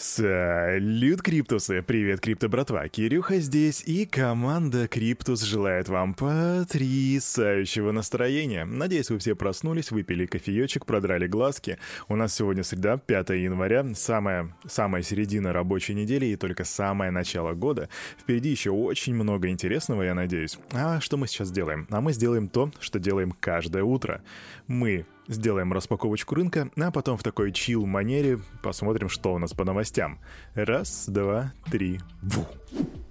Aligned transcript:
Салют, 0.00 1.22
Криптусы! 1.22 1.82
Привет, 1.82 2.20
Крипто 2.20 2.48
братва! 2.48 2.86
Кирюха 2.86 3.40
здесь, 3.40 3.82
и 3.84 4.06
команда 4.06 4.86
Криптус 4.86 5.42
желает 5.42 5.88
вам 5.88 6.14
потрясающего 6.14 7.90
настроения. 7.90 8.64
Надеюсь, 8.64 9.10
вы 9.10 9.18
все 9.18 9.34
проснулись, 9.34 9.90
выпили 9.90 10.26
кофеечек, 10.26 10.86
продрали 10.86 11.26
глазки. 11.26 11.78
У 12.06 12.14
нас 12.14 12.32
сегодня 12.32 12.62
среда, 12.62 12.96
5 12.96 13.30
января, 13.30 13.84
самая, 13.96 14.54
самая 14.68 15.02
середина 15.02 15.52
рабочей 15.52 15.94
недели 15.94 16.26
и 16.26 16.36
только 16.36 16.62
самое 16.62 17.10
начало 17.10 17.54
года. 17.54 17.88
Впереди 18.20 18.50
еще 18.50 18.70
очень 18.70 19.16
много 19.16 19.48
интересного, 19.48 20.02
я 20.02 20.14
надеюсь. 20.14 20.60
А 20.70 21.00
что 21.00 21.16
мы 21.16 21.26
сейчас 21.26 21.50
делаем? 21.50 21.88
А 21.90 22.00
мы 22.00 22.12
сделаем 22.12 22.48
то, 22.48 22.70
что 22.78 23.00
делаем 23.00 23.32
каждое 23.32 23.82
утро. 23.82 24.22
Мы 24.68 25.06
Сделаем 25.28 25.74
распаковочку 25.74 26.34
рынка, 26.34 26.70
а 26.76 26.90
потом 26.90 27.18
в 27.18 27.22
такой 27.22 27.52
чил 27.52 27.84
манере 27.84 28.40
посмотрим, 28.62 29.10
что 29.10 29.34
у 29.34 29.38
нас 29.38 29.52
по 29.52 29.64
новостям. 29.64 30.18
Раз, 30.54 31.06
два, 31.06 31.52
три, 31.70 32.00
ву. 32.22 32.46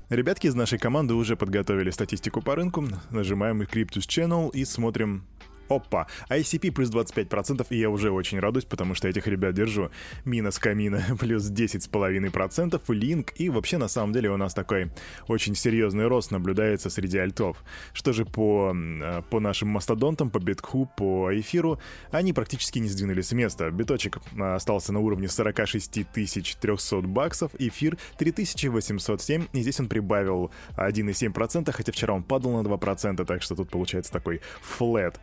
Ребятки 0.10 0.48
из 0.48 0.56
нашей 0.56 0.80
команды 0.80 1.14
уже 1.14 1.36
подготовили 1.36 1.92
статистику 1.92 2.42
по 2.42 2.56
рынку. 2.56 2.88
Нажимаем 3.12 3.62
Cryptus 3.62 4.08
Channel 4.08 4.50
и 4.52 4.66
смотрим 4.66 5.26
Опа, 5.70 6.08
ICP 6.30 6.72
плюс 6.72 6.90
25%, 6.90 7.66
и 7.70 7.78
я 7.78 7.90
уже 7.90 8.12
очень 8.12 8.40
радуюсь, 8.40 8.66
потому 8.66 8.96
что 8.96 9.08
этих 9.08 9.28
ребят 9.28 9.54
держу. 9.54 9.90
Минус 10.26 10.60
Камина 10.60 11.04
плюс 11.20 11.50
10,5%, 11.50 12.82
Link, 12.88 13.32
и 13.36 13.50
вообще 13.50 13.78
на 13.78 13.88
самом 13.88 14.14
деле 14.14 14.30
у 14.32 14.38
нас 14.38 14.54
такой 14.54 14.92
очень 15.28 15.56
серьезный 15.56 16.08
рост 16.08 16.32
наблюдается 16.32 16.90
среди 16.90 17.18
альтов. 17.18 17.64
Что 17.94 18.14
же 18.14 18.26
по, 18.26 18.74
э, 18.76 19.22
по 19.30 19.40
нашим 19.40 19.70
мастодонтам, 19.70 20.30
по 20.30 20.40
битку, 20.40 20.90
по 20.98 21.30
эфиру, 21.40 21.80
они 22.12 22.34
практически 22.34 22.80
не 22.80 22.90
сдвинулись 22.90 23.28
с 23.28 23.32
места. 23.34 23.70
Биточек 23.72 24.20
э, 24.36 24.56
остался 24.56 24.94
на 24.94 25.00
уровне 25.00 25.28
46 25.28 26.08
300 26.12 27.02
баксов, 27.02 27.52
эфир 27.60 27.98
3807, 28.18 29.48
и 29.54 29.62
здесь 29.62 29.80
он 29.80 29.88
прибавил 29.88 30.52
1,7%, 30.76 31.72
хотя 31.72 31.92
вчера 31.92 32.14
он 32.14 32.24
падал 32.24 32.52
на 32.62 32.68
2%, 32.68 33.26
так 33.26 33.42
что 33.42 33.56
тут 33.56 33.70
получается 33.70 34.12
такой 34.12 34.42
флет. 34.62 35.20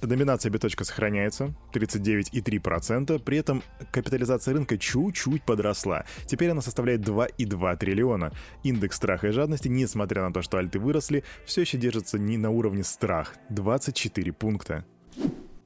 Доминация 0.00 0.50
биточка 0.50 0.84
сохраняется, 0.84 1.54
39,3%, 1.72 3.18
при 3.20 3.38
этом 3.38 3.62
капитализация 3.90 4.54
рынка 4.54 4.78
чуть-чуть 4.78 5.42
подросла. 5.42 6.04
Теперь 6.26 6.50
она 6.50 6.60
составляет 6.60 7.00
2,2 7.00 7.76
триллиона. 7.76 8.32
Индекс 8.62 8.96
страха 8.96 9.28
и 9.28 9.32
жадности, 9.32 9.68
несмотря 9.68 10.22
на 10.22 10.32
то, 10.32 10.42
что 10.42 10.58
альты 10.58 10.78
выросли, 10.78 11.24
все 11.44 11.62
еще 11.62 11.78
держится 11.78 12.18
не 12.18 12.36
на 12.36 12.50
уровне 12.50 12.84
страх, 12.84 13.34
24 13.50 14.32
пункта. 14.32 14.84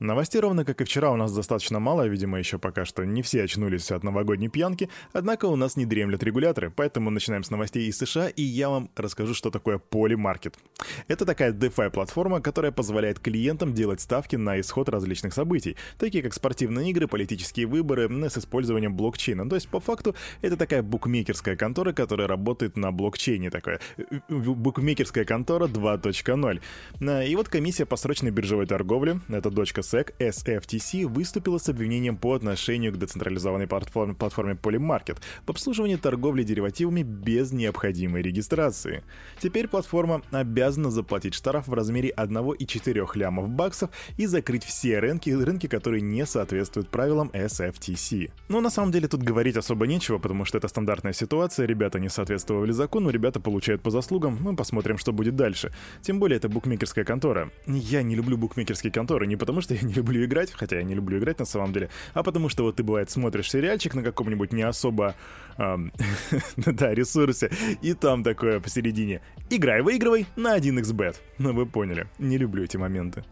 Новостей 0.03 0.41
ровно 0.41 0.65
как 0.65 0.81
и 0.81 0.85
вчера 0.85 1.13
у 1.13 1.17
нас 1.17 1.33
достаточно 1.33 1.79
мало, 1.79 2.09
видимо, 2.09 2.37
еще 2.37 2.59
пока 2.59 2.85
что 2.85 3.05
не 3.05 3.23
все 3.23 3.45
очнулись 3.45 3.93
от 3.93 4.03
новогодней 4.03 4.49
пьянки, 4.49 4.89
однако 5.13 5.47
у 5.47 5.55
нас 5.55 5.77
не 5.77 5.87
дремлят 5.87 6.25
регуляторы, 6.25 6.71
поэтому 6.71 7.11
начинаем 7.11 7.45
с 7.45 7.51
новостей 7.51 7.87
из 7.87 7.99
США, 7.99 8.29
и 8.29 8.43
я 8.43 8.69
вам 8.69 8.91
расскажу, 8.97 9.33
что 9.33 9.51
такое 9.51 9.79
Polymarket. 9.79 10.55
Это 11.07 11.25
такая 11.25 11.53
DeFi 11.53 11.91
платформа, 11.91 12.41
которая 12.41 12.73
позволяет 12.73 13.21
клиентам 13.21 13.75
делать 13.75 14.01
ставки 14.01 14.35
на 14.35 14.59
исход 14.61 14.89
различных 14.89 15.35
событий, 15.35 15.77
такие 15.99 16.25
как 16.25 16.35
спортивные 16.35 16.91
игры, 16.91 17.07
политические 17.07 17.67
выборы 17.67 18.09
с 18.29 18.39
использованием 18.39 18.97
блокчейна. 18.97 19.49
То 19.49 19.55
есть, 19.55 19.69
по 19.69 19.79
факту, 19.79 20.17
это 20.41 20.57
такая 20.57 20.83
букмекерская 20.83 21.55
контора, 21.55 21.93
которая 21.93 22.27
работает 22.27 22.77
на 22.77 22.91
блокчейне, 22.91 23.51
такая 23.51 23.79
э, 23.97 24.03
э, 24.11 24.21
букмекерская 24.35 25.25
контора 25.25 25.69
2.0. 25.69 27.29
И 27.29 27.37
вот 27.37 27.49
комиссия 27.49 27.87
по 27.87 27.97
срочной 27.97 28.33
биржевой 28.33 28.67
торговле, 28.67 29.21
это 29.29 29.49
дочка 29.51 29.83
SEC 29.93 30.15
SFTC 30.19 31.07
выступила 31.07 31.59
с 31.59 31.69
обвинением 31.69 32.17
по 32.17 32.35
отношению 32.35 32.93
к 32.93 32.99
децентрализованной 32.99 33.67
платформе, 33.67 34.15
платформе 34.15 34.55
Polymarket 34.55 35.19
в 35.47 35.51
обслуживании 35.51 35.97
торговли 35.97 36.43
деривативами 36.43 37.03
без 37.03 37.53
необходимой 37.53 38.23
регистрации. 38.23 39.03
Теперь 39.39 39.69
платформа 39.69 40.23
обязана 40.31 40.91
заплатить 40.91 41.35
штраф 41.35 41.69
в 41.69 41.75
размере 41.75 42.13
1,4 42.17 43.09
лямов 43.15 43.49
баксов 43.49 43.91
и 44.17 44.27
закрыть 44.27 44.65
все 44.65 44.99
рынки, 44.99 45.31
рынки, 45.31 45.67
которые 45.67 46.01
не 46.01 46.27
соответствуют 46.27 46.89
правилам 46.89 47.31
SFTC. 47.33 48.31
Но 48.49 48.61
на 48.61 48.71
самом 48.71 48.93
деле 48.93 49.09
тут 49.09 49.23
говорить 49.23 49.57
особо 49.57 49.87
нечего, 49.87 50.19
потому 50.19 50.45
что 50.45 50.59
это 50.59 50.69
стандартная 50.69 51.13
ситуация, 51.13 51.67
ребята 51.67 52.01
не 52.01 52.09
соответствовали 52.09 52.73
закону, 52.73 53.11
ребята 53.11 53.41
получают 53.41 53.83
по 53.83 53.91
заслугам, 53.91 54.39
мы 54.41 54.57
посмотрим, 54.57 54.99
что 54.99 55.13
будет 55.13 55.37
дальше. 55.37 55.73
Тем 56.01 56.19
более 56.19 56.37
это 56.37 56.49
букмекерская 56.49 57.05
контора. 57.05 57.51
Я 57.67 58.03
не 58.03 58.15
люблю 58.15 58.37
букмекерские 58.37 58.93
конторы 58.93 59.27
не 59.27 59.37
потому, 59.37 59.61
что 59.61 59.75
не 59.87 59.93
люблю 59.95 60.25
играть, 60.25 60.53
хотя 60.53 60.77
я 60.77 60.83
не 60.83 60.95
люблю 60.95 61.19
играть 61.19 61.39
на 61.39 61.45
самом 61.45 61.73
деле, 61.73 61.91
а 62.15 62.23
потому 62.23 62.49
что 62.49 62.65
вот 62.65 62.77
ты, 62.77 62.83
бывает, 62.83 63.11
смотришь 63.11 63.51
сериальчик 63.51 63.95
на 63.95 64.03
каком-нибудь 64.03 64.53
не 64.53 64.63
особо, 64.63 65.15
эм, 65.59 65.93
да, 66.57 66.95
ресурсе, 66.95 67.51
и 67.83 67.95
там 67.95 68.23
такое 68.23 68.61
посередине. 68.61 69.21
Играй, 69.51 69.83
выигрывай 69.83 70.27
на 70.37 70.57
1xbet. 70.57 71.17
Ну 71.39 71.53
вы 71.53 71.67
поняли, 71.67 72.07
не 72.19 72.39
люблю 72.39 72.65
эти 72.65 72.77
моменты. 72.77 73.25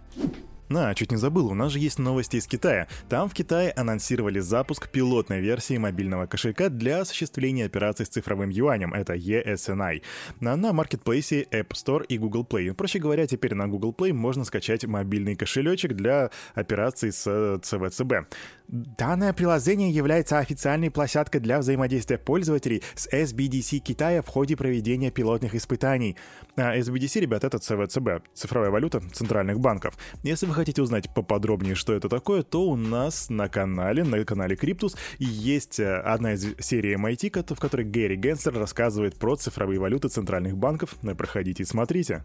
На, 0.71 0.95
чуть 0.95 1.11
не 1.11 1.17
забыл, 1.17 1.49
у 1.49 1.55
нас 1.55 1.73
же 1.73 1.81
есть 1.81 1.99
новости 1.99 2.37
из 2.37 2.47
Китая. 2.47 2.87
Там 3.09 3.29
в 3.29 3.35
Китае 3.35 3.73
анонсировали 3.73 4.39
запуск 4.39 4.89
пилотной 4.89 5.41
версии 5.41 5.77
мобильного 5.77 6.27
кошелька 6.27 6.69
для 6.69 7.01
осуществления 7.01 7.65
операций 7.65 8.07
с 8.07 8.09
цифровым 8.09 8.51
юанем, 8.51 8.95
это 8.95 9.15
ESNI, 9.15 10.03
на, 10.39 10.55
на 10.55 10.73
маркетплейсе 10.73 11.43
App 11.51 11.71
Store 11.71 12.07
и 12.07 12.19
Google 12.19 12.47
Play. 12.49 12.73
Проще 12.73 13.01
говоря, 13.01 13.27
теперь 13.27 13.55
на 13.55 13.67
Google 13.67 13.93
Play 13.93 14.13
можно 14.13 14.45
скачать 14.45 14.85
мобильный 14.85 15.35
кошелечек 15.35 15.95
для 15.95 16.31
операций 16.55 17.11
с 17.11 17.59
ЦВЦБ. 17.65 18.33
Данное 18.71 19.33
приложение 19.33 19.91
является 19.91 20.39
официальной 20.39 20.93
площадкой 20.93 21.41
для 21.41 21.59
взаимодействия 21.59 22.19
пользователей 22.19 22.85
с 22.95 23.09
SBDC 23.09 23.81
Китая 23.81 24.23
в 24.23 24.29
ходе 24.29 24.57
проведения 24.57 25.11
пилотных 25.11 25.57
испытаний. 25.57 26.17
А 26.55 26.77
SBDC, 26.77 27.19
ребят, 27.19 27.43
это 27.43 27.59
ЦВЦБ, 27.59 28.23
цифровая 28.33 28.71
валюта 28.71 29.03
центральных 29.13 29.59
банков. 29.59 29.99
Если 30.23 30.47
вы 30.47 30.60
хотите 30.61 30.83
узнать 30.83 31.13
поподробнее, 31.15 31.75
что 31.75 31.95
это 31.95 32.11
такое, 32.11 32.43
то 32.43 32.69
у 32.69 32.77
нас 32.77 33.31
на 33.31 33.49
канале, 33.49 34.05
на 34.05 34.23
канале 34.27 34.57
Криптус, 34.57 34.95
есть 35.19 35.81
э, 35.81 35.97
одна 36.01 36.35
из 36.35 36.55
серий 36.59 36.97
MIT, 36.97 37.55
в 37.55 37.59
которой 37.59 37.87
Гэри 37.87 38.17
Генслер 38.17 38.59
рассказывает 38.59 39.19
про 39.19 39.37
цифровые 39.37 39.81
валюты 39.81 40.09
центральных 40.09 40.57
банков. 40.57 40.97
Проходите 41.17 41.63
и 41.63 41.67
смотрите. 41.67 42.25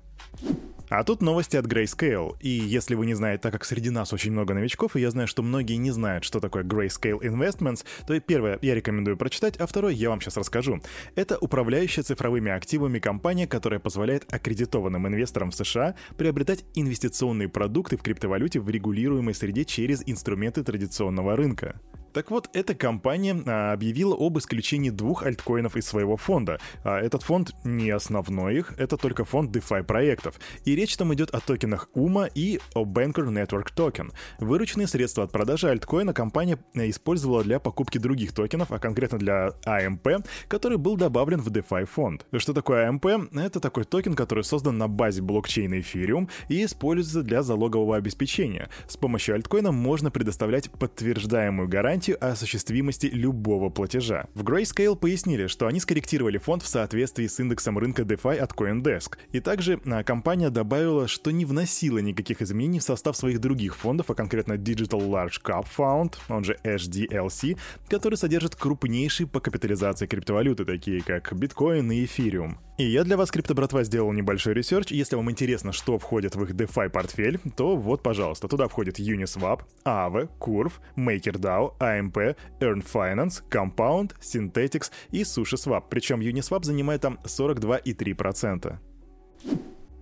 А 0.90 1.04
тут 1.04 1.22
новости 1.22 1.58
от 1.58 1.66
Grayscale. 1.66 2.36
И 2.42 2.50
если 2.50 2.96
вы 2.96 3.06
не 3.06 3.16
знаете, 3.16 3.42
так 3.42 3.54
как 3.54 3.66
среди 3.66 3.90
нас 3.90 4.14
очень 4.14 4.32
много 4.32 4.54
новичков, 4.54 4.96
и 4.96 5.02
я 5.02 5.10
знаю, 5.12 5.28
что 5.28 5.42
многие 5.42 5.76
не 5.76 5.92
знают, 5.92 6.24
что 6.24 6.40
такое 6.40 6.64
Grayscale 6.64 7.20
Investments, 7.22 7.84
то 8.06 8.20
первое, 8.20 8.60
я 8.62 8.76
рекомендую 8.76 9.18
прочитать, 9.18 9.58
а 9.58 9.66
второе, 9.66 9.94
я 9.94 10.10
вам 10.10 10.22
сейчас 10.22 10.38
расскажу. 10.38 10.82
Это 11.16 11.38
управляющая 11.40 12.04
цифровыми 12.04 12.52
активами 12.52 13.00
компания, 13.00 13.48
которая 13.48 13.80
позволяет 13.80 14.32
аккредитованным 14.32 15.08
инвесторам 15.08 15.52
в 15.52 15.56
США 15.56 15.96
приобретать 16.18 16.66
инвестиционные 16.76 17.50
продукты 17.50 17.98
в 17.98 18.04
криптовалюте 18.04 18.60
в 18.60 18.70
регулируемой 18.70 19.34
среде 19.34 19.66
через 19.66 20.04
инструменты 20.06 20.64
традиционного 20.64 21.36
рынка. 21.36 21.80
Так 22.16 22.32
вот, 22.32 22.50
эта 22.54 22.74
компания 22.76 23.36
а, 23.46 23.74
объявила 23.74 24.16
об 24.18 24.38
исключении 24.38 24.90
двух 24.90 25.24
альткоинов 25.24 25.76
из 25.76 25.86
своего 25.86 26.16
фонда. 26.16 26.62
А 26.86 26.98
этот 26.98 27.24
фонд 27.24 27.54
не 27.66 27.90
основной 27.90 28.56
их, 28.60 28.74
это 28.78 28.96
только 28.96 29.26
фонд 29.26 29.54
DeFi 29.54 29.84
проектов. 29.84 30.40
И 30.64 30.78
речь 30.78 30.96
там 30.96 31.14
идет 31.14 31.32
о 31.32 31.42
токенах 31.42 31.90
UMA 31.94 32.32
и 32.34 32.62
о 32.74 32.86
Banker 32.86 33.28
Network 33.28 33.68
Token. 33.76 34.14
Вырученные 34.40 34.88
средства 34.88 35.26
от 35.26 35.34
продажи 35.34 35.68
альткоина 35.68 36.14
компания 36.14 36.58
использовала 36.74 37.44
для 37.44 37.60
покупки 37.60 37.98
других 37.98 38.32
токенов, 38.32 38.72
а 38.72 38.80
конкретно 38.80 39.20
для 39.20 39.52
AMP, 39.66 40.26
который 40.48 40.78
был 40.78 40.96
добавлен 40.96 41.42
в 41.42 41.50
DeFi 41.50 41.84
фонд. 41.86 42.28
Что 42.38 42.54
такое 42.54 42.90
AMP? 42.90 43.38
Это 43.38 43.60
такой 43.60 43.84
токен, 43.84 44.14
который 44.14 44.46
создан 44.46 44.78
на 44.78 44.88
базе 44.88 45.22
блокчейна 45.22 45.80
Ethereum 45.80 46.30
и 46.48 46.64
используется 46.64 47.24
для 47.24 47.44
залогового 47.44 47.98
обеспечения. 47.98 48.70
С 48.88 48.96
помощью 48.96 49.36
альткоина 49.36 49.74
можно 49.74 50.12
предоставлять 50.12 50.72
подтверждаемую 50.72 51.68
гарантию 51.68 52.05
гарантию 52.06 52.32
осуществимости 52.32 53.08
любого 53.08 53.70
платежа. 53.70 54.26
В 54.34 54.44
Grayscale 54.44 54.96
пояснили, 54.96 55.48
что 55.48 55.68
они 55.68 55.80
скорректировали 55.80 56.38
фонд 56.38 56.64
в 56.64 56.68
соответствии 56.68 57.28
с 57.28 57.40
индексом 57.40 57.78
рынка 57.78 58.04
DeFi 58.04 58.38
от 58.38 58.52
CoinDesk. 58.52 59.18
И 59.32 59.40
также 59.40 59.80
а, 59.86 60.04
компания 60.04 60.50
добавила, 60.50 61.08
что 61.08 61.32
не 61.32 61.46
вносила 61.46 62.00
никаких 62.00 62.42
изменений 62.42 62.80
в 62.80 62.84
состав 62.84 63.18
своих 63.18 63.40
других 63.40 63.76
фондов, 63.76 64.10
а 64.10 64.16
конкретно 64.16 64.54
Digital 64.54 65.02
Large 65.10 65.42
Cap 65.44 65.66
Fund, 65.78 66.16
он 66.30 66.44
же 66.44 66.58
GDLC, 66.64 67.58
который 67.90 68.16
содержит 68.16 68.56
крупнейшие 68.56 69.28
по 69.28 69.40
капитализации 69.40 70.08
криптовалюты, 70.08 70.66
такие 70.66 71.02
как 71.02 71.34
биткоин 71.34 71.92
и 71.92 72.06
эфириум. 72.06 72.58
И 72.78 72.84
я 72.84 73.06
для 73.06 73.16
вас, 73.16 73.32
крипто-братва, 73.32 73.86
сделал 73.86 74.12
небольшой 74.12 74.54
research. 74.54 74.92
Если 74.92 75.16
вам 75.16 75.32
интересно, 75.32 75.72
что 75.72 75.98
входит 75.98 76.36
в 76.36 76.44
их 76.44 76.52
DeFi 76.52 76.90
портфель, 76.90 77.40
то 77.56 77.78
вот, 77.78 78.04
пожалуйста, 78.04 78.50
туда 78.50 78.68
входит 78.68 79.00
Uniswap, 79.00 79.62
Aave, 79.86 80.30
Curve, 80.42 80.74
MakerDAO, 80.98 81.78
AMP, 81.80 82.36
Yearn 82.60 82.86
Finance, 82.86 83.42
Compound, 83.50 84.12
Synthetix 84.20 84.92
и 85.12 85.22
SushiSwap. 85.22 85.86
Причем 85.90 86.20
Uniswap 86.20 86.66
занимает 86.66 87.00
там 87.00 87.18
42,3%. 87.24 88.78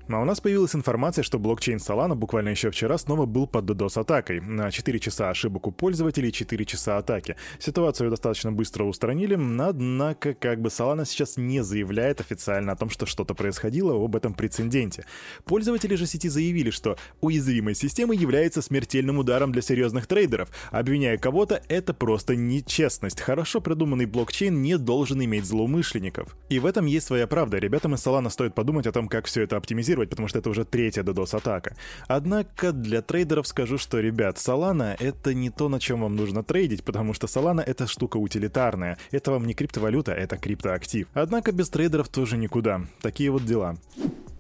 А 0.10 0.20
у 0.20 0.26
нас 0.26 0.42
появилась 0.42 0.76
информация, 0.76 1.24
что 1.24 1.40
блокчейн 1.40 1.78
Solana 1.78 2.14
буквально 2.14 2.50
еще 2.50 2.70
вчера 2.72 2.98
снова 2.98 3.26
был 3.26 3.48
под 3.48 3.70
DDoS-атакой. 3.70 4.42
На 4.42 4.70
4 4.70 5.00
часа 5.00 5.30
ошибок 5.30 5.68
у 5.68 5.72
пользователей, 5.72 6.32
4 6.32 6.66
часа 6.66 6.98
атаки. 6.98 7.38
Ситуацию 7.58 8.10
достаточно 8.10 8.52
быстро 8.52 8.84
устранили, 8.84 9.36
однако 9.62 10.34
как 10.34 10.60
бы 10.62 10.68
Solana 10.68 11.06
сейчас 11.06 11.38
не 11.38 11.64
заявляет 11.64 12.20
официально 12.20 12.74
о 12.74 12.76
том, 12.76 12.90
что 12.90 13.06
что-то 13.06 13.34
происходило 13.34 13.94
об 13.94 14.16
этом 14.18 14.34
прецеденте. 14.34 15.06
Пользователи 15.46 15.96
же 15.96 16.06
сети 16.06 16.28
заявили, 16.28 16.70
что 16.70 16.98
уязвимость 17.22 17.82
системы 17.82 18.14
является 18.14 18.62
смертельным 18.62 19.20
ударом 19.20 19.54
для 19.54 19.62
серьезных 19.62 20.08
трейдеров. 20.08 20.50
Обвиняя 20.72 21.18
кого-то, 21.18 21.64
это 21.70 21.94
просто 21.94 22.36
нечестность. 22.36 23.22
Хорошо 23.22 23.62
придуманный 23.62 24.06
блокчейн 24.06 24.62
не 24.62 24.78
должен 24.78 25.24
иметь 25.24 25.46
злоумышленников. 25.46 26.36
И 26.50 26.60
в 26.60 26.66
этом 26.66 26.88
есть 26.88 27.08
своя 27.08 27.26
правда. 27.26 27.58
Ребятам 27.58 27.96
из 27.96 28.06
Solana 28.06 28.30
стоит 28.30 28.54
подумать 28.54 28.86
о 28.86 28.92
том, 28.92 29.08
как 29.08 29.28
все 29.28 29.44
это 29.44 29.56
оптимизировать 29.56 29.93
анализировать, 29.94 30.10
потому 30.10 30.28
что 30.28 30.40
это 30.40 30.50
уже 30.50 30.66
третья 30.66 31.04
DDoS-атака. 31.04 31.75
Однако 32.07 32.72
для 32.72 33.01
трейдеров 33.01 33.48
скажу, 33.48 33.78
что, 33.78 34.00
ребят, 34.00 34.38
Solana— 34.38 34.95
это 35.00 35.34
не 35.34 35.50
то, 35.50 35.69
на 35.69 35.80
чем 35.80 36.01
вам 36.01 36.16
нужно 36.16 36.44
трейдить, 36.44 36.84
потому 36.84 37.13
что 37.13 37.28
Solana— 37.28 37.62
это 37.66 37.88
штука 37.88 38.18
утилитарная. 38.18 38.98
Это 39.12 39.31
вам 39.31 39.45
не 39.45 39.54
криптовалюта, 39.54 40.12
это 40.12 40.38
криптоактив. 40.38 41.07
Однако 41.13 41.51
без 41.51 41.69
трейдеров 41.69 42.10
тоже 42.10 42.38
никуда. 42.38 42.81
Такие 43.01 43.30
вот 43.30 43.45
дела. 43.45 43.78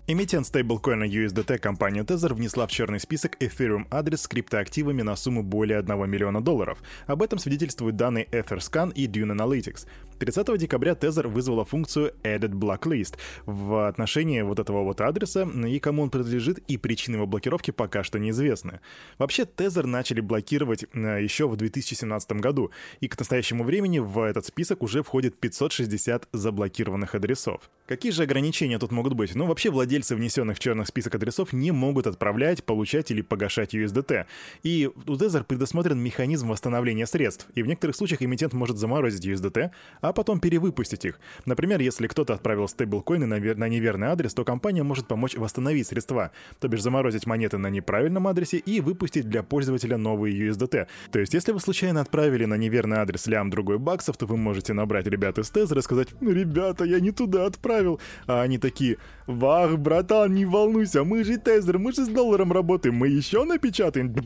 Эмитент 0.05 0.45
стейблкоина 0.45 1.05
USDT 1.05 1.59
компания 1.59 2.03
Tether 2.03 2.33
внесла 2.33 2.67
в 2.67 2.71
черный 2.71 2.99
список 2.99 3.41
Ethereum 3.41 3.85
адрес 3.89 4.23
с 4.23 4.27
криптоактивами 4.27 5.01
на 5.01 5.15
сумму 5.15 5.43
более 5.43 5.79
1 5.79 6.09
миллиона 6.09 6.41
долларов. 6.41 6.79
Об 7.07 7.23
этом 7.23 7.39
свидетельствуют 7.39 7.95
данные 7.95 8.25
Etherscan 8.25 8.91
и 8.93 9.07
Dune 9.07 9.33
Analytics. 9.33 9.87
30 10.25 10.57
декабря 10.57 10.93
Tether 10.93 11.27
вызвала 11.27 11.65
функцию 11.65 12.13
Added 12.23 12.51
Blacklist 12.51 13.17
в 13.45 13.87
отношении 13.89 14.41
вот 14.41 14.57
этого 14.57 14.83
вот 14.83 15.01
адреса, 15.01 15.43
и 15.43 15.79
кому 15.79 16.03
он 16.03 16.09
принадлежит, 16.09 16.59
и 16.59 16.77
причины 16.77 17.15
его 17.15 17.27
блокировки 17.27 17.71
пока 17.71 18.03
что 18.03 18.19
неизвестны. 18.19 18.79
Вообще, 19.17 19.43
Tether 19.43 19.85
начали 19.85 20.21
блокировать 20.21 20.85
э, 20.93 21.21
еще 21.21 21.49
в 21.49 21.57
2017 21.57 22.31
году, 22.33 22.71
и 23.01 23.09
к 23.09 23.19
настоящему 23.19 23.65
времени 23.65 23.99
в 23.99 24.19
этот 24.19 24.45
список 24.45 24.81
уже 24.81 25.03
входит 25.03 25.37
560 25.37 26.29
заблокированных 26.31 27.15
адресов. 27.15 27.69
Какие 27.85 28.13
же 28.13 28.23
ограничения 28.23 28.79
тут 28.79 28.91
могут 28.91 29.13
быть? 29.13 29.35
Ну, 29.35 29.45
вообще, 29.45 29.71
владельцы 29.71 30.15
внесенных 30.15 30.55
в 30.55 30.59
черный 30.59 30.85
список 30.85 31.15
адресов 31.15 31.51
не 31.51 31.71
могут 31.71 32.07
отправлять, 32.07 32.63
получать 32.63 33.11
или 33.11 33.21
погашать 33.21 33.75
USDT. 33.75 34.25
И 34.63 34.89
у 35.05 35.13
Tether 35.15 35.43
предусмотрен 35.43 35.99
механизм 35.99 36.47
восстановления 36.47 37.05
средств, 37.05 37.47
и 37.55 37.61
в 37.61 37.67
некоторых 37.67 37.97
случаях 37.97 38.21
эмитент 38.21 38.53
может 38.53 38.77
заморозить 38.77 39.25
USDT, 39.25 39.71
а 39.99 40.12
потом 40.13 40.39
перевыпустить 40.39 41.05
их. 41.05 41.19
Например, 41.45 41.81
если 41.81 42.07
кто-то 42.07 42.33
отправил 42.33 42.67
стейблкоины 42.67 43.25
на, 43.25 43.67
неверный 43.67 44.07
адрес, 44.07 44.33
то 44.33 44.45
компания 44.45 44.83
может 44.83 45.07
помочь 45.07 45.35
восстановить 45.35 45.87
средства, 45.87 46.31
то 46.59 46.67
бишь 46.67 46.81
заморозить 46.81 47.25
монеты 47.25 47.57
на 47.57 47.67
неправильном 47.67 48.27
адресе 48.27 48.57
и 48.57 48.79
выпустить 48.81 49.27
для 49.27 49.43
пользователя 49.43 49.97
новые 49.97 50.49
USDT. 50.49 50.87
То 51.11 51.19
есть, 51.19 51.33
если 51.33 51.51
вы 51.51 51.59
случайно 51.59 52.01
отправили 52.01 52.45
на 52.45 52.55
неверный 52.55 52.97
адрес 52.97 53.27
лям 53.27 53.49
другой 53.49 53.79
баксов, 53.79 54.17
то 54.17 54.25
вы 54.25 54.37
можете 54.37 54.73
набрать 54.73 55.07
ребят 55.07 55.37
из 55.37 55.49
Тезера 55.49 55.79
и 55.79 55.83
сказать, 55.83 56.09
ну, 56.21 56.31
ребята, 56.31 56.85
я 56.85 56.99
не 56.99 57.11
туда 57.11 57.45
отправил. 57.45 57.99
А 58.27 58.41
они 58.41 58.57
такие, 58.57 58.97
вах, 59.27 59.77
братан, 59.77 60.33
не 60.33 60.45
волнуйся, 60.45 61.03
мы 61.03 61.23
же 61.23 61.37
Тезер, 61.37 61.79
мы 61.79 61.91
же 61.91 62.05
с 62.05 62.09
долларом 62.09 62.51
работаем, 62.51 62.95
мы 62.95 63.07
еще 63.07 63.43
напечатаем. 63.43 64.13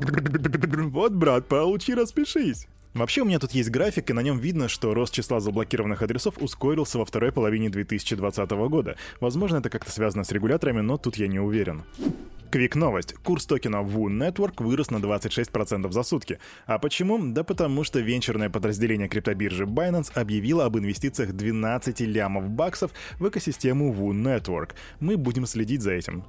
Вот, 0.88 1.14
брат, 1.14 1.48
получи, 1.48 1.94
распишись. 1.94 2.68
Вообще 2.94 3.22
у 3.22 3.26
меня 3.26 3.40
тут 3.40 3.52
есть 3.52 3.70
график, 3.70 4.10
и 4.10 4.14
на 4.14 4.22
нем 4.22 4.40
видно, 4.40 4.68
что 4.68 4.94
рост 4.94 5.14
числа 5.14 5.40
заблокированных 5.40 6.02
адресов 6.02 6.36
ускорился 6.40 6.98
во 6.98 7.06
второй 7.06 7.32
половине 7.32 7.70
2020 7.70 8.50
года. 8.70 8.96
Возможно, 9.20 9.58
это 9.58 9.70
как-то 9.70 9.92
связано 9.92 10.24
с 10.24 10.32
регуляторами, 10.32 10.82
но 10.82 10.98
тут 10.98 11.18
я 11.18 11.28
не 11.28 11.40
уверен. 11.40 11.84
Квик 12.50 12.76
новость. 12.76 13.14
Курс 13.24 13.46
токена 13.46 13.78
WU 13.78 14.08
Network 14.08 14.64
вырос 14.64 14.90
на 14.90 14.98
26% 14.98 15.92
за 15.92 16.04
сутки. 16.04 16.40
А 16.66 16.80
почему? 16.80 17.20
Да 17.20 17.44
потому 17.44 17.84
что 17.84 18.00
венчурное 18.00 18.50
подразделение 18.50 19.10
криптобиржи 19.10 19.66
Binance 19.66 20.12
объявило 20.14 20.66
об 20.66 20.78
инвестициях 20.78 21.34
12 21.34 22.00
лямов 22.02 22.50
баксов 22.50 22.92
в 23.20 23.28
экосистему 23.28 23.94
WU 23.94 24.12
Network. 24.14 24.72
Мы 25.02 25.18
будем 25.18 25.46
следить 25.46 25.82
за 25.82 25.92
этим. 25.92 26.24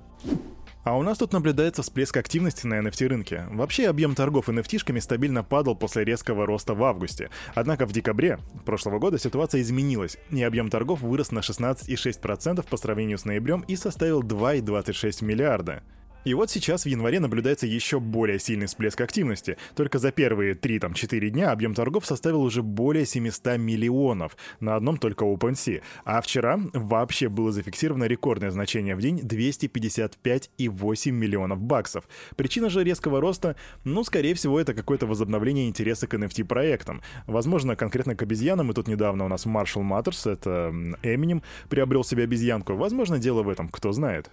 А 0.88 0.96
у 0.96 1.02
нас 1.02 1.18
тут 1.18 1.34
наблюдается 1.34 1.82
всплеск 1.82 2.16
активности 2.16 2.66
на 2.66 2.80
NFT-рынке. 2.80 3.44
Вообще 3.50 3.90
объем 3.90 4.14
торгов 4.14 4.48
NFT-шками 4.48 5.00
стабильно 5.00 5.44
падал 5.44 5.76
после 5.76 6.02
резкого 6.02 6.46
роста 6.46 6.72
в 6.72 6.82
августе. 6.82 7.28
Однако 7.54 7.84
в 7.84 7.92
декабре 7.92 8.38
прошлого 8.64 8.98
года 8.98 9.18
ситуация 9.18 9.60
изменилась, 9.60 10.16
и 10.30 10.42
объем 10.42 10.70
торгов 10.70 11.02
вырос 11.02 11.30
на 11.30 11.40
16,6% 11.40 12.66
по 12.66 12.76
сравнению 12.78 13.18
с 13.18 13.26
ноябрем 13.26 13.66
и 13.68 13.76
составил 13.76 14.22
2,26 14.22 15.22
миллиарда. 15.22 15.82
И 16.28 16.34
вот 16.34 16.50
сейчас 16.50 16.82
в 16.82 16.86
январе 16.86 17.20
наблюдается 17.20 17.66
еще 17.66 18.00
более 18.00 18.38
сильный 18.38 18.66
всплеск 18.66 19.00
активности. 19.00 19.56
Только 19.74 19.98
за 19.98 20.12
первые 20.12 20.52
3-4 20.52 21.30
дня 21.30 21.52
объем 21.52 21.72
торгов 21.72 22.04
составил 22.04 22.42
уже 22.42 22.62
более 22.62 23.06
700 23.06 23.56
миллионов 23.56 24.36
на 24.60 24.76
одном 24.76 24.98
только 24.98 25.24
OpenSea. 25.24 25.80
А 26.04 26.20
вчера 26.20 26.60
вообще 26.74 27.30
было 27.30 27.50
зафиксировано 27.50 28.04
рекордное 28.04 28.50
значение 28.50 28.94
в 28.94 29.00
день 29.00 29.20
255,8 29.20 31.10
миллионов 31.12 31.62
баксов. 31.62 32.06
Причина 32.36 32.68
же 32.68 32.84
резкого 32.84 33.22
роста, 33.22 33.56
ну, 33.84 34.04
скорее 34.04 34.34
всего, 34.34 34.60
это 34.60 34.74
какое-то 34.74 35.06
возобновление 35.06 35.66
интереса 35.66 36.06
к 36.06 36.12
NFT-проектам. 36.12 37.00
Возможно, 37.26 37.74
конкретно 37.74 38.14
к 38.14 38.22
обезьянам, 38.22 38.70
и 38.70 38.74
тут 38.74 38.86
недавно 38.86 39.24
у 39.24 39.28
нас 39.28 39.46
Marshall 39.46 39.80
Matters, 39.80 40.30
это 40.30 40.74
Eminem, 41.02 41.42
приобрел 41.70 42.04
себе 42.04 42.24
обезьянку. 42.24 42.74
Возможно, 42.74 43.18
дело 43.18 43.42
в 43.42 43.48
этом, 43.48 43.70
кто 43.70 43.92
знает. 43.92 44.30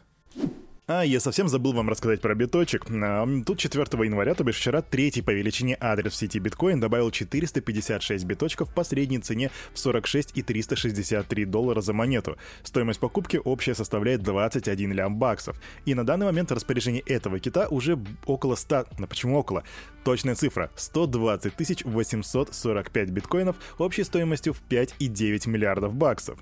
А, 0.88 1.02
я 1.04 1.20
совсем 1.20 1.48
забыл 1.48 1.74
вам 1.74 1.90
рассказать 1.90 2.22
про 2.22 2.36
биточек. 2.36 2.86
Тут 2.86 3.58
4 3.58 3.86
января, 4.06 4.36
то 4.36 4.44
бишь 4.44 4.58
вчера, 4.58 4.84
третий 4.84 5.24
по 5.24 5.32
величине 5.32 5.76
адрес 5.80 6.14
в 6.14 6.16
сети 6.16 6.38
биткоин 6.38 6.80
добавил 6.80 7.10
456 7.10 8.24
биточков 8.24 8.72
по 8.72 8.84
средней 8.84 9.18
цене 9.18 9.50
в 9.74 9.80
46 9.80 10.38
и 10.38 10.44
363 10.44 11.46
доллара 11.46 11.82
за 11.82 11.94
монету. 11.94 12.38
Стоимость 12.62 13.00
покупки 13.00 13.42
общая 13.44 13.74
составляет 13.74 14.22
21 14.22 14.94
лям 14.94 15.18
баксов. 15.18 15.60
И 15.86 15.96
на 15.96 16.06
данный 16.06 16.28
момент 16.28 16.52
распоряжение 16.52 17.02
этого 17.02 17.40
кита 17.40 17.68
уже 17.68 17.98
около 18.28 18.54
100... 18.54 18.86
Ну 19.00 19.08
почему 19.08 19.40
около? 19.40 19.64
Точная 20.04 20.36
цифра— 20.36 20.70
120 20.76 21.84
845 21.84 23.10
биткоинов 23.10 23.56
общей 23.80 24.04
стоимостью 24.04 24.54
в 24.54 24.62
5,9 24.70 25.50
миллиардов 25.50 25.96
баксов. 25.96 26.38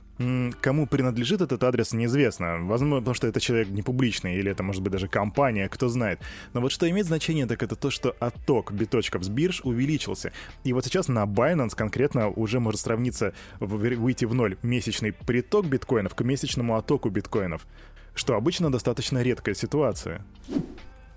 Кому 0.61 0.85
принадлежит 0.85 1.41
этот 1.41 1.63
адрес, 1.63 1.91
неизвестно. 1.91 2.59
Возможно, 2.61 2.99
потому 2.99 3.15
что 3.15 3.27
это 3.27 3.39
человек 3.39 3.69
не 3.69 3.81
публичный, 3.81 4.35
или 4.35 4.51
это 4.51 4.61
может 4.61 4.83
быть 4.83 4.91
даже 4.91 5.07
компания, 5.07 5.67
кто 5.67 5.89
знает. 5.89 6.19
Но 6.53 6.61
вот 6.61 6.71
что 6.71 6.89
имеет 6.89 7.07
значение, 7.07 7.47
так 7.47 7.63
это 7.63 7.75
то, 7.75 7.89
что 7.89 8.15
отток 8.19 8.71
биточков 8.71 9.23
с 9.23 9.29
бирж 9.29 9.61
увеличился. 9.63 10.31
И 10.63 10.71
вот 10.71 10.85
сейчас 10.85 11.07
на 11.07 11.23
Binance 11.25 11.75
конкретно 11.75 12.29
уже 12.29 12.59
может 12.59 12.81
сравниться, 12.81 13.33
выйти 13.59 14.25
в 14.25 14.35
ноль 14.35 14.57
месячный 14.61 15.13
приток 15.13 15.65
биткоинов 15.65 16.13
к 16.13 16.21
месячному 16.21 16.75
оттоку 16.75 17.09
биткоинов, 17.09 17.65
что 18.13 18.35
обычно 18.35 18.71
достаточно 18.71 19.23
редкая 19.23 19.55
ситуация. 19.55 20.23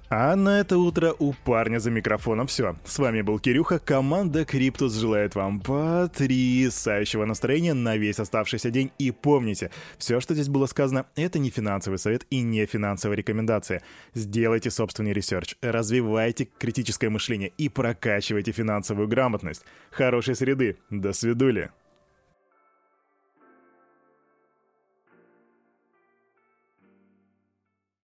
А 0.08 0.36
на 0.36 0.60
это 0.60 0.78
утро 0.78 1.16
у 1.18 1.32
парня 1.32 1.80
за 1.80 1.90
микрофоном 1.90 2.46
все. 2.46 2.76
С 2.84 2.98
вами 3.00 3.22
был 3.22 3.40
Кирюха, 3.40 3.80
команда 3.80 4.44
Криптус 4.44 4.94
желает 4.94 5.34
вам 5.34 5.58
потрясающего 5.58 7.24
настроения 7.24 7.74
на 7.74 7.96
весь 7.96 8.20
оставшийся 8.20 8.70
день. 8.70 8.92
И 9.00 9.10
помните, 9.10 9.72
все, 9.98 10.20
что 10.20 10.34
здесь 10.34 10.48
было 10.48 10.66
сказано, 10.66 11.06
это 11.16 11.40
не 11.40 11.50
финансовый 11.50 11.96
совет 11.98 12.24
и 12.30 12.40
не 12.40 12.66
финансовая 12.66 13.16
рекомендация. 13.16 13.82
Сделайте 14.14 14.70
собственный 14.70 15.12
research, 15.12 15.56
развивайте 15.60 16.48
критическое 16.56 17.08
мышление 17.08 17.52
и 17.58 17.68
прокачивайте 17.68 18.52
финансовую 18.52 19.08
грамотность. 19.08 19.64
Хорошей 19.90 20.36
среды, 20.36 20.76
до 20.88 21.12
свидули. 21.12 21.70